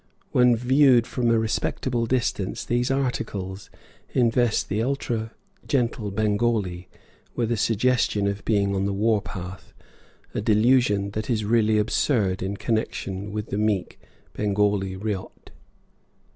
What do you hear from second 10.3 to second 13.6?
a delusion that is really absurd in connection with the